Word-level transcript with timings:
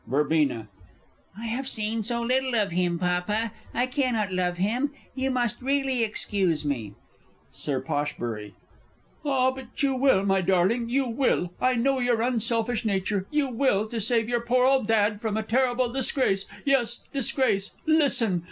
Verb. 0.07 0.31
I 0.33 1.45
have 1.45 1.67
seen 1.67 2.01
so 2.01 2.23
little 2.23 2.55
of 2.55 2.71
him, 2.71 2.97
Papa, 2.97 3.51
I 3.71 3.85
cannot 3.85 4.31
love 4.33 4.57
him 4.57 4.89
you 5.13 5.29
must 5.29 5.61
really 5.61 6.03
excuse 6.03 6.65
me! 6.65 6.95
Sir 7.51 7.79
P. 7.79 8.55
Ah, 9.23 9.51
but 9.51 9.83
you 9.83 9.93
will, 9.93 10.25
my 10.25 10.41
darling, 10.41 10.89
you 10.89 11.05
will 11.07 11.51
I 11.61 11.75
know 11.75 11.99
your 11.99 12.19
unselfish 12.23 12.83
nature 12.83 13.27
you 13.29 13.47
will, 13.47 13.87
to 13.89 13.99
save 13.99 14.27
your 14.27 14.41
poor 14.41 14.65
old 14.65 14.87
dad 14.87 15.21
from 15.21 15.37
a 15.37 15.43
terrible 15.43 15.93
disgrace... 15.93 16.47
yes, 16.65 17.01
disgrace, 17.13 17.69
listen! 17.85 18.39